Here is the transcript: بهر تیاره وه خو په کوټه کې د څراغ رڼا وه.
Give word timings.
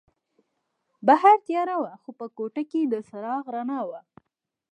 بهر 1.07 1.35
تیاره 1.47 1.75
وه 1.81 1.91
خو 2.01 2.09
په 2.19 2.25
کوټه 2.37 2.63
کې 2.71 2.81
د 2.85 2.93
څراغ 3.07 3.43
رڼا 3.55 3.79
وه. 3.89 4.01